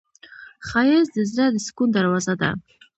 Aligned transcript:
ښایست 0.67 1.11
د 1.15 1.17
زړه 1.31 1.45
د 1.51 1.57
سکون 1.65 1.89
دروازه 1.93 2.33
ده 2.41 2.49